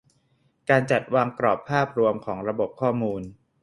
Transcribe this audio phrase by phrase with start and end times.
[0.69, 3.21] การจัดวางกรอบภาพรวมของระบบข้อมูล